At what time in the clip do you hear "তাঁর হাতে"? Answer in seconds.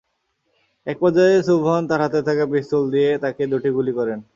1.89-2.19